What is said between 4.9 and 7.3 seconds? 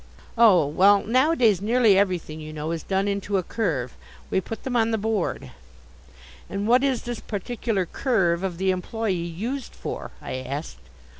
board." "And what is this